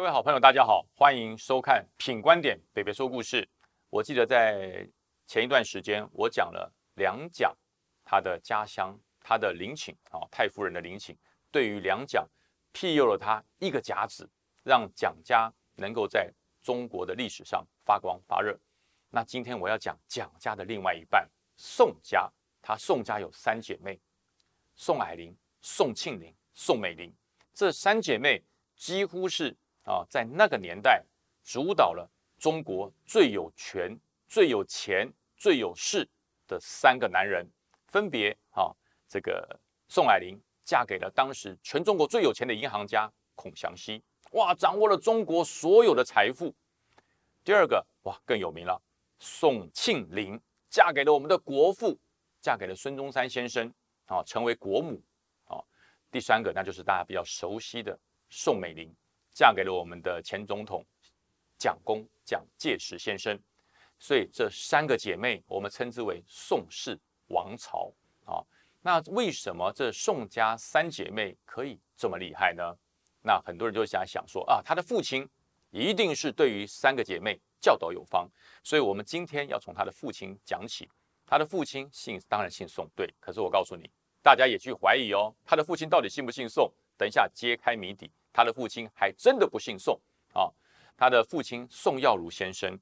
[0.00, 3.42] 各位好朋友，大家好，欢迎收看《品观点北北说故事》。
[3.90, 4.88] 我记得在
[5.26, 7.54] 前一段时间，我讲了梁蒋
[8.02, 11.14] 他的家乡，他的陵寝啊，太夫人的陵寝，
[11.50, 12.26] 对于梁蒋
[12.72, 14.26] 庇佑了他一个甲子，
[14.62, 18.58] 让蒋家能够在中国的历史上发光发热。
[19.10, 22.26] 那今天我要讲蒋家的另外一半宋家，
[22.62, 24.00] 他宋家有三姐妹：
[24.74, 27.14] 宋霭龄、宋庆龄、宋美龄。
[27.52, 28.42] 这三姐妹
[28.74, 29.54] 几乎是
[29.90, 31.04] 啊，在那个年代
[31.42, 32.08] 主导了
[32.38, 33.98] 中国最有权、
[34.28, 36.08] 最有钱、最有势
[36.46, 37.44] 的三个男人，
[37.88, 38.70] 分别啊，
[39.08, 39.58] 这个
[39.88, 44.00] 宋霭龄嫁给了当时全中国最有钱的银行家孔祥熙，
[44.32, 46.54] 哇，掌握了中国所有的财富。
[47.42, 48.80] 第二个哇，更有名了，
[49.18, 51.98] 宋庆龄嫁给了我们的国父，
[52.40, 53.72] 嫁给了孙中山先生
[54.06, 55.02] 啊，成为国母。
[56.12, 57.96] 第三个，那就是大家比较熟悉的
[58.30, 58.92] 宋美龄，
[59.32, 60.84] 嫁给了我们的前总统
[61.58, 63.38] 蒋公蒋介石先生。
[63.98, 67.92] 所以这三个姐妹，我们称之为宋氏王朝
[68.24, 68.42] 啊。
[68.82, 72.74] 那为什么这宋家三姐妹可以这么厉害呢？
[73.22, 75.28] 那很多人就想想说啊，她的父亲
[75.70, 78.28] 一定是对于三个姐妹教导有方。
[78.62, 80.88] 所以我们今天要从她的父亲讲起。
[81.26, 83.12] 她的父亲姓当然姓宋，对。
[83.20, 83.90] 可是我告诉你。
[84.22, 86.70] 大家也去怀疑哦，他的父亲到底姓不姓宋？
[86.98, 90.00] 等一下揭开谜底，他的父亲还真的不姓宋
[90.32, 90.50] 啊！
[90.96, 92.78] 他的父亲宋耀如先生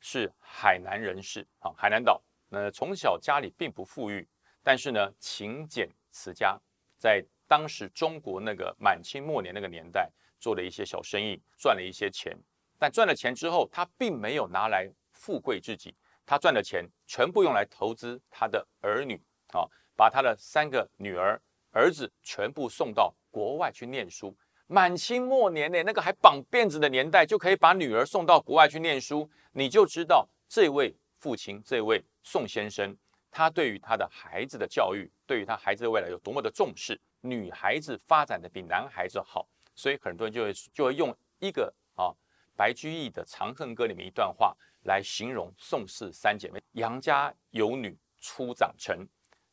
[0.00, 2.22] 是海南人士啊，海南岛。
[2.48, 4.28] 那从小家里并不富裕，
[4.62, 6.58] 但是呢勤俭持家，
[6.98, 12.36] 在当时中国那个满清末年那个年代，做了一些小生意，赚了一些钱。
[12.78, 15.94] 但赚了钱之后，他并没有拿来富贵自己，
[16.26, 19.66] 他赚的钱全部用来投资他的儿女啊。
[19.94, 24.34] 把他的三个女儿、儿子全部送到国外去念书。
[24.72, 32.96] 满清末年呢，那个还绑辫子的年代，就可以把女儿送到国外去念书，你就知道这位父亲，这位宋先生，
[33.30, 36.98] 他对于他的孩子的教育，对于他孩子的未来有多么的重视。
[37.20, 42.08] 女孩子发展的比男孩子好，所以很多人就会就会用一个啊
[42.56, 49.06] 白居易的《长恨歌》里面一段话来形容宋氏三姐妹：杨家有女初长成。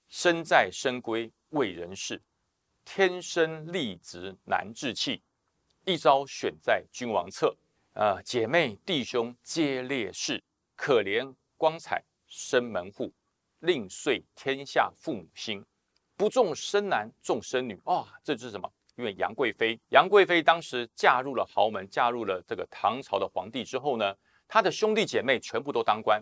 [0.07, 2.19] 身在深闺为人事，
[2.91, 5.21] 天生丽质难自弃。
[5.85, 7.55] 一朝选在君王侧，
[7.93, 10.43] 呃，姐妹弟兄皆烈士，
[10.75, 13.13] 可怜光彩生门户，
[13.59, 15.63] 令遂天下父母心。
[16.17, 18.67] 不重生男重生女，哇，这是什么？
[18.95, 24.15] 因为杨贵妃，杨贵妃当时嫁入了豪门，嫁入了这个唐朝的皇帝之后呢，
[24.47, 26.19] 她的兄弟姐妹全部都当官，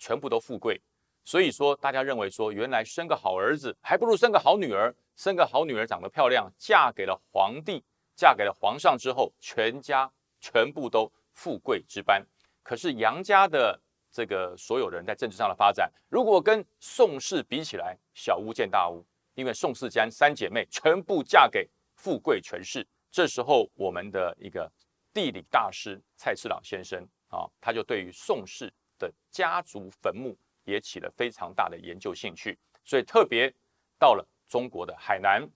[0.00, 0.80] 全部都富贵。
[1.28, 4.94] 所以说，大家认为说，原来生个好儿子还不如生个好女儿。
[5.14, 7.84] 生个好女儿长得漂亮，嫁给了皇帝，
[8.16, 12.26] 嫁给了皇上之后，全家全部都富贵之班。
[12.62, 13.78] 可是杨家的
[14.10, 19.04] 这个所有人在政治上的发展，如果跟宋氏比起来，小巫见大巫。
[19.34, 22.86] 因为宋氏家三姐妹全部嫁给富贵权势。
[23.10, 24.66] 这时候，我们的一个
[25.12, 30.34] 地理大师蔡次郎先生啊，他就对于宋氏的家族坟墓。
[30.68, 33.52] 也起了非常大的研究兴趣，所以特别
[33.98, 35.48] 到了中国的海南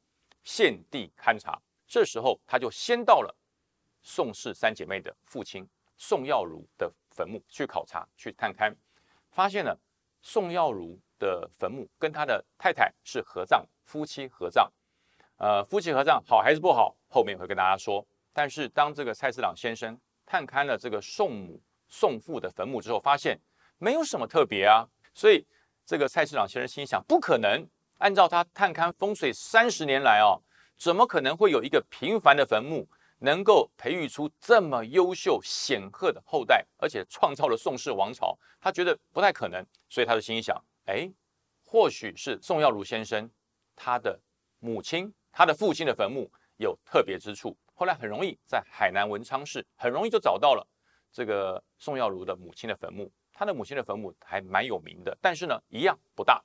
[0.43, 1.61] 献地勘察。
[1.87, 3.34] 这时候他就先到了
[4.00, 8.75] 宋氏三姐妹的父亲宋耀如的坟墓去考察、去探勘，
[9.31, 9.78] 发现了
[10.23, 14.73] 宋耀如的坟墓跟他的太太是合葬，夫妻合葬。
[15.37, 16.97] 呃，夫妻合葬好还是不好？
[17.09, 18.06] 后面会跟大家说。
[18.33, 23.39] 但是当这个蔡司朗先生探勘了这个宋母、宋父的坟墓之后，发现
[23.77, 24.89] 没有什么特别啊。
[25.15, 25.47] 所以，
[25.84, 27.67] 这个蔡市长先生心想：不可能，
[27.99, 30.41] 按照他探勘风水三十年来哦，
[30.77, 38.37] 怎么可能会有一个平凡的坟墓能够培育出这么优秀显赫的后代，而且创造了宋氏王朝？
[38.61, 40.56] 他觉得不太可能，所以他就心想：
[40.87, 41.09] 哎，
[41.64, 43.31] 或许是宋耀如先生
[43.76, 44.19] 他的
[44.59, 47.56] 母亲、他的父亲的坟墓有特别之处。
[47.75, 50.67] 后来很容易在海南文昌市很容易就找到了
[51.12, 53.11] 这个宋耀如的母亲的坟墓。
[53.32, 56.43] 他的母亲的坟墓还蛮有名的，但是呢，一样不大。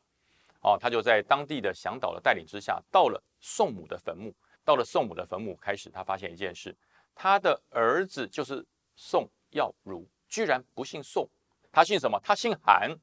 [0.61, 4.33] 哦，他就在当地的向导的带领之下，到了宋母的坟墓。
[4.65, 6.75] 到了宋母的坟墓，开始他发现一件事：
[7.15, 11.29] 他的儿子就是宋耀如，居然不姓宋，
[11.71, 12.19] 他姓什么？
[12.21, 12.93] 他姓韩，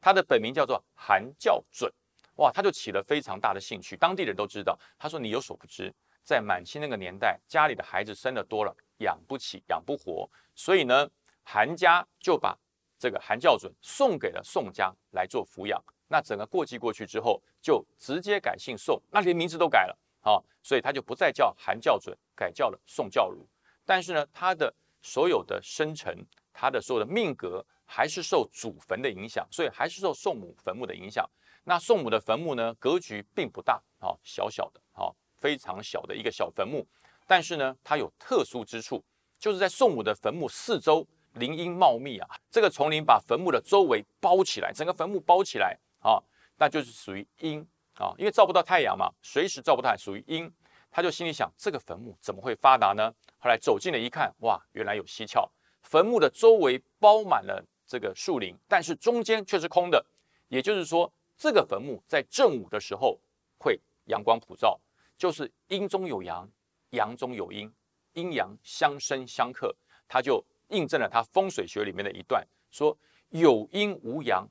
[0.00, 1.92] 他的本名叫做韩教准。
[2.36, 3.96] 哇，他就起了非常大的兴趣。
[3.96, 5.92] 当地人都知道，他说：“你有所不知，
[6.22, 11.10] 在满清那个年代，家里的孩子生的多了，养不起，养不活，所以呢，
[11.42, 12.56] 韩家就把。”
[13.02, 23.44] 这个韩教准送给了宋家来做抚养，那整个过继过去之后，就直接改姓宋，那连名字都改了啊，所以他就不再叫韩教准，改叫了宋教儒。
[23.84, 26.16] 但是呢，他的所有的生辰，
[26.52, 31.28] 他的所有的命格还是受祖坟的影响，所以还是受宋母坟墓的影响。
[31.64, 35.10] 那宋母的坟墓呢，格局并不大，啊，小小的，啊，
[35.40, 36.86] 非常小的一个小坟墓。
[37.26, 39.04] 但是呢，它有特殊之处，
[39.40, 41.04] 就是在宋母的坟墓四周
[41.34, 46.22] 林荫茂密啊，这个丛林把坟墓的周围包起来，整个坟墓包起来啊，
[46.58, 50.52] 那就是属于阴啊，因为照不到太阳嘛，随时照不到，属于阴。
[50.90, 53.12] 他就心里想，这个坟墓怎么会发达呢？
[53.38, 55.50] 后来走近了一看，哇，原来有蹊跷，
[55.80, 60.04] 坟墓的周围包满了这个树林，但是中间却是空的，
[60.48, 63.18] 也就是说，这个坟墓在正午的时候
[63.58, 64.78] 会阳光普照，
[65.16, 66.48] 就是阴中有阳。
[66.90, 67.72] 阳中有阴，
[68.12, 69.74] 阴阳相生相克，
[70.06, 72.96] 他就印证了他风水学里面的一段，说
[73.28, 74.46] 有阴无阳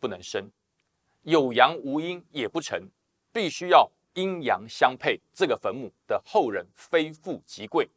[0.00, 0.50] 不能生，
[1.22, 2.88] 有阳无阴也不成，
[3.32, 7.88] 必须要阴阳相配，这个坟墓的后人非富即贵。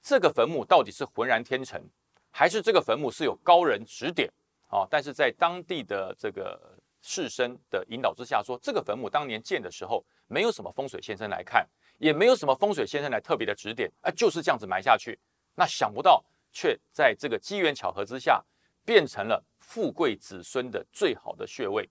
[0.00, 1.82] 这个坟墓到底是浑然天成，
[2.30, 4.30] 还是这个坟墓是有高人指点
[4.68, 4.86] 啊？
[4.90, 11.68] 但是在当地的这个士绅的引导之下，说这个坟墓当年建的时候，没有什么风水先生来看。
[11.98, 15.16] 也没有什么风水先生来特别的指点，啊，就是这样子埋下去。
[15.54, 18.44] 那想不到，却在这个机缘巧合之下，
[18.84, 21.88] 变成了富贵子孙的最好的穴位。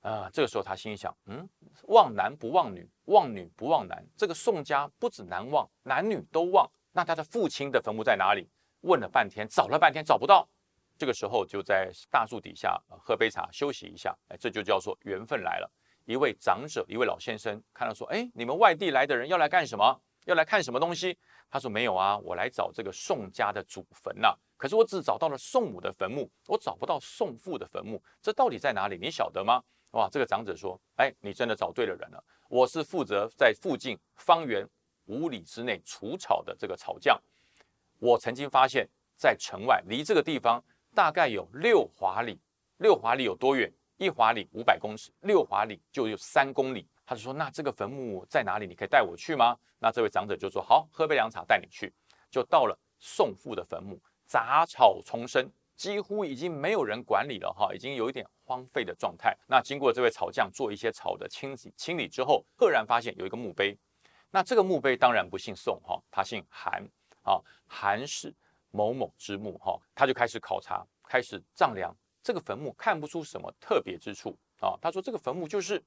[0.00, 1.48] 啊，这个时候他心想，嗯，
[1.84, 4.04] 旺男不旺女，旺女不旺男。
[4.16, 6.68] 这个宋家不止男旺，男女都旺。
[6.90, 8.48] 那他的父亲的坟墓在哪里？
[8.80, 10.48] 问了半天，找了半天找不到。
[10.98, 14.12] 这个时候就在大树底下喝杯茶休息一下。
[14.28, 15.72] 哎，这就叫做缘分来了。
[16.04, 20.02] 一位长者，一位老先生，看到说：“哎，你们外地来的人要来干什么？
[20.24, 21.18] 要来看什么东西？”
[21.50, 24.34] 他说：“没有啊，我来找这个宋家的祖坟呐。
[24.56, 28.96] 可是我只找到了宋母的坟墓，我找不到宋父的坟墓，这到底在哪里？
[28.96, 32.24] 你晓得吗？”哇，这个长者说：“哎，你真的找对了人了。
[32.48, 34.66] 我是负责在附近方圆
[35.06, 37.20] 五里之内除草的这个草匠。
[37.98, 40.62] 我曾经发现，在城外离这个地方
[40.94, 42.40] 大概有六华里，
[42.78, 46.88] 六华里有多远？”一华里五百公尺，六华里就有三公里。
[47.04, 48.66] 他就说：“那这个坟墓在哪里？
[48.66, 51.92] 你可以带我去吗？”那这位长者就说：“好，喝杯凉茶，带你去。”
[52.30, 59.36] 就到了宋父的坟墓，杂草丛生，几乎已经没有人管理了哈，已经有一点荒废的状态。
[59.46, 63.76] 那经过这位草匠做一些草的清洗清理之后，赫然发现有一个墓碑。
[64.30, 66.82] 那这个墓碑当然不姓宋哈，他姓韩
[67.22, 68.34] 啊，韩氏
[68.70, 69.78] 某某之墓哈。
[69.94, 71.94] 他就开始考察，开始丈量。
[72.22, 74.78] 这个坟墓看不出什么特别之处啊！
[74.80, 75.82] 他说这个坟墓就是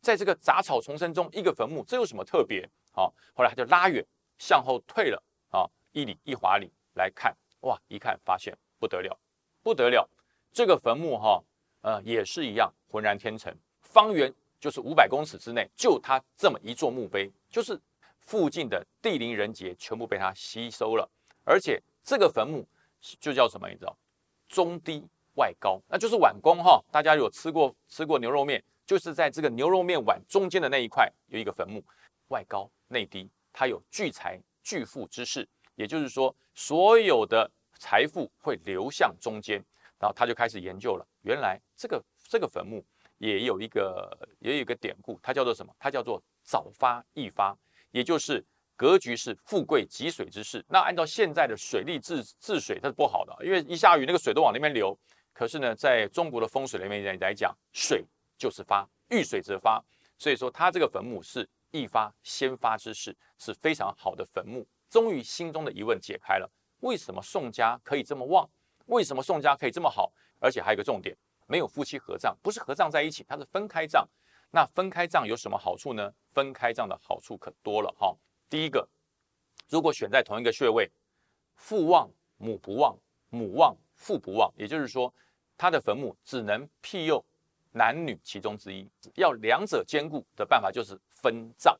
[0.00, 3.10] 在这个杂草丛生中一个坟墓，这有什么特别啊？
[3.34, 4.04] 后来他就拉远
[4.38, 7.78] 向后退了啊一里一华里来看，哇！
[7.88, 9.18] 一看发现不得了，
[9.62, 10.08] 不得了！
[10.52, 11.42] 这个坟墓哈
[11.80, 17.80] 呃也是一样浑然天成，方圆就是五百公尺之内就他这么一座墓碑，就是
[18.20, 21.08] 附近的地灵人杰全部被他吸收了，
[21.44, 22.66] 而且这个坟墓
[23.20, 23.96] 就叫什么你知道？
[24.48, 25.06] 中低。
[25.36, 26.82] 外高，那就是碗公哈。
[26.90, 31.84] 大家有吃过吃过牛肉面，就是在这个牛肉面碗中间的那一块有一个坟墓，
[32.28, 39.62] 外高内低，它有聚财聚富之势，也就是说所有的财富会流向中间。
[39.98, 42.84] 然后他就开始研究了，原来这个这个坟墓
[43.16, 45.74] 也有一个也有一个典故，它叫做什么？
[45.78, 47.56] 它叫做早发易发，
[47.92, 48.44] 也就是
[48.76, 50.62] 格局是富贵积水之势。
[50.68, 54.94] 那按照现在的水利治治水，它是不好的，因为一下雨那个水都往那边流。
[55.32, 58.04] 可是呢，在中国的风水里面来讲，水
[58.36, 59.82] 就是发，遇水则发，
[60.18, 64.66] 所以说他这个坟墓是一发先发之势，是非常好的坟墓。
[64.88, 66.50] 终于心中的疑问解开了，
[66.80, 68.48] 为什么宋家可以这么旺？
[68.86, 70.12] 为什么宋家可以这么好？
[70.38, 71.16] 而且还有一个重点，
[71.46, 74.08] 没有夫妻合葬，不是合葬在一起，它是分开葬。
[74.50, 76.12] 那分开葬有什么好处呢？
[76.32, 78.16] 分开葬的好处可多了哈。
[78.48, 78.88] 第一个，
[79.68, 80.90] 如果选在同一个穴位，
[81.56, 82.96] 父旺母不旺，
[83.30, 85.12] 母旺父不旺，也就是说。
[85.58, 87.24] 他的坟墓只能庇佑
[87.76, 91.78] 男女其中之一，要两者兼顾的办法就是分葬。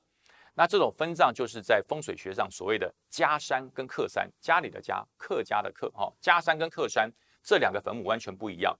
[0.55, 7.11] 那这种分葬就是在风水学上所谓的家山跟客山，家里的家，客家的客，哈，家山跟客山
[7.43, 8.79] 这两个坟墓完全不一样。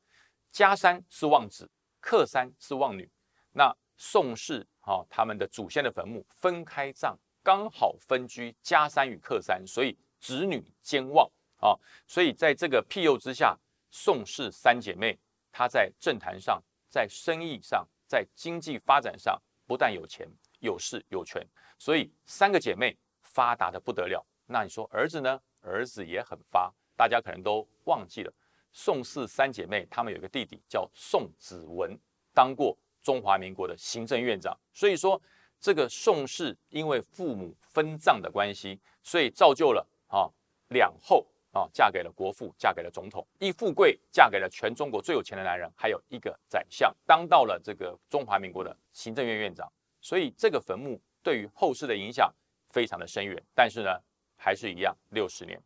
[0.51, 1.71] 家山是旺子，
[2.01, 3.11] 客山是旺女。
[3.53, 11.31] 那宋氏哈他们的祖先的坟墓分开葬，刚好分居家山与客山，所以子女兼旺
[11.61, 11.75] 啊。
[12.07, 13.59] 所以在这个庇佑之下。
[13.89, 15.19] 宋氏三姐妹，
[15.51, 16.63] 她在政坛上、
[16.97, 20.27] 在生意上、在经济发展上，不但有钱、
[20.61, 21.47] 有势、有权，
[21.79, 24.25] 所以三个姐妹发达的不得了。
[24.47, 25.39] 那你说儿子呢？
[25.61, 26.73] 儿子也很发。
[26.97, 28.33] 大家可能都忘记了，
[28.73, 31.95] 宋氏三姐妹，她们有个弟弟叫宋子文，
[32.33, 34.59] 当过中华民国的行政院长。
[34.73, 35.21] 所以说，
[35.61, 40.33] 这个宋氏因为父母分葬的关系，所以造就了啊
[40.69, 49.67] 两后啊，嫁给了国父，嫁给了总统；一富贵，嫁给了全中国最有钱的男人，还有一个宰相，当到了这个中华民国的行政院院长。
[50.03, 52.31] 所以这个坟墓对于后世的影响
[52.71, 53.43] 非常的深远。
[53.55, 53.91] 但是呢，
[54.37, 55.59] 还是一样，六十年，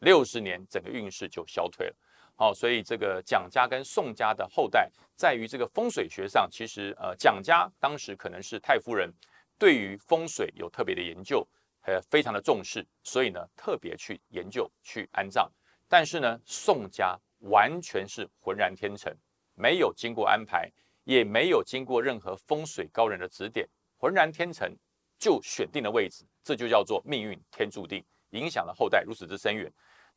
[0.00, 1.96] 六十年，整个运势就消退了。
[2.36, 9.10] 好，所以这个蒋家跟宋家的后代，在于这个风水学上，其实呃，蒋家当时可能是太夫人
[9.58, 11.46] 对于风水有特别的研究，
[11.82, 15.50] 呃，非常的重视，所以呢，特别去研究去安葬。
[15.88, 19.12] 但是呢，宋家完全是浑然天成，
[19.54, 20.70] 没有经过安排，
[21.04, 24.72] 也没有经过任何风水高人的指点，浑然天成
[25.18, 29.72] 就选定了位置，这就叫做命运天注定，影响了后代如此之深远。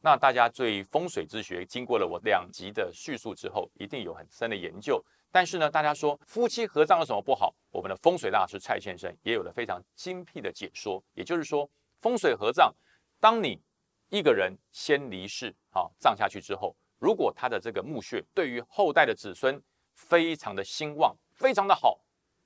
[0.05, 5.01] 那大家对风水之学，经过了我两集的叙述之后，一定有很深的研究。
[5.31, 7.55] 但是呢，大家说夫妻合葬有什么不好？
[7.71, 11.01] 我们的风水大师蔡先生也有了非常精辟的解说。
[11.13, 11.69] 也就是说，
[12.01, 12.75] 风水合葬，
[13.21, 13.61] 当你
[14.09, 19.57] 一个人先离世，好葬下去之后，如果他的这个墓穴对于后代的子孙
[19.93, 21.97] 非常的兴旺，非常的好，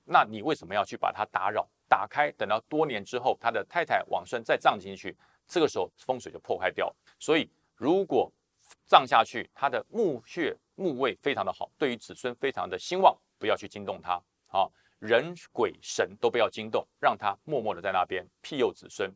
[0.04, 2.32] 那你为什么要去把它打扰、打开？
[2.34, 6.96] 等到多年之后，他的太太往生再葬进去，这个时候风水就破坏掉。
[7.20, 8.32] 所以，如果
[8.86, 14.22] 葬下去，他的墓穴墓位非常的好，对于子孙非常的兴旺，不要去惊动他。
[14.48, 19.12] 好，人鬼神都不要惊动，让他默默的在那边庇佑子孙。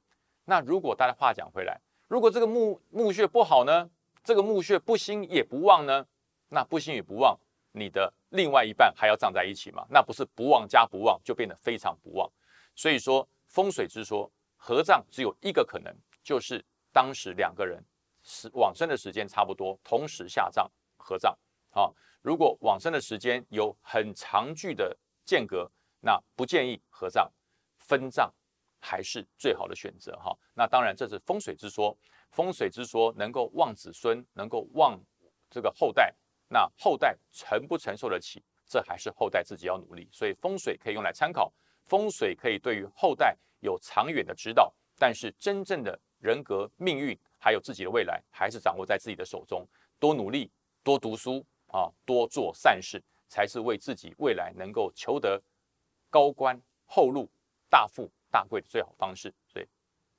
[0.45, 3.89] 那如果大家话讲回来，如果这个墓墓穴不好呢？
[4.23, 6.05] 这个墓穴不兴也不旺呢？
[6.49, 7.39] 那不兴也不旺，
[7.71, 9.85] 你的另外一半还要葬在一起吗？
[9.89, 12.29] 那不是不旺加不旺，就变得非常不旺。
[12.75, 17.83] 所以说风水之说，合葬只有一个可能，就是当时两个人。
[18.23, 21.37] 是往生的时间差不多，同时下葬合葬
[21.71, 21.91] 啊。
[22.21, 27.31] 如果往生的时间有很长距的间隔，那不建议合葬，
[27.77, 28.31] 分葬
[28.79, 30.37] 还是最好的选择哈。
[30.53, 31.97] 那当然这是风水之说，
[32.29, 34.99] 风水之说能够旺子孙，能够旺
[35.49, 36.13] 这个后代，
[36.47, 40.07] 那后代承不承受得起，这还是后代自己要努力。
[40.11, 41.51] 所以风水可以用来参考，
[41.85, 47.19] 风水可以对于后代有长远的指导，但是真正的人格命运。
[47.43, 49.67] 还有自己的未来，还是掌握在自己的手中。
[49.97, 50.51] 多努力，
[50.83, 55.41] 多读书啊，多做善事，才是为自己未来能够求得
[56.11, 57.27] 高官厚禄、
[57.67, 59.33] 大富大贵的最好方式。
[59.47, 59.65] 所以，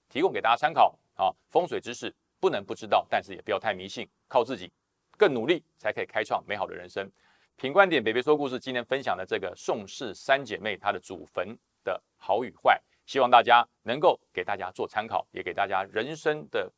[0.08, 1.32] 提供给大家参考啊。
[1.48, 4.72] 风水知识不能不知道，但是也不要太迷信，靠自己
[5.16, 7.08] 更努力，才可以开创美好的人生。
[7.54, 16.68] 品观点，北北说故事，今天分享的这个宋氏三姐妹她的祖坟的好与坏，希望大家能够给大家做参考，也给大家人生的。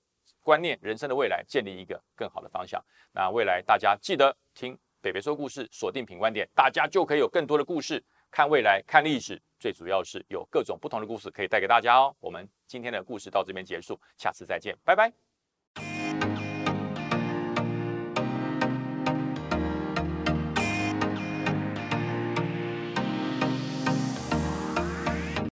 [0.44, 2.80] 观念人生的未来，建立一个更好的方向。
[3.12, 9.42] 那未来大家记得听北北说故事，锁定品观点，大家就可以有更多的故事看未来，看历史。
[9.58, 12.14] 最主要是有各种不同的故事可以带给大家哦。
[12.20, 15.23] 我们今天的故事到这边结束，下次再见，拜拜。